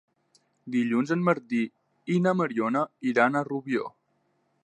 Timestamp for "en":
1.15-1.21